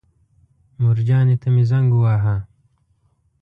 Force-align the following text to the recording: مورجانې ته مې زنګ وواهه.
مورجانې 0.81 1.35
ته 1.41 1.47
مې 1.53 1.63
زنګ 1.69 1.89
وواهه. 1.93 2.35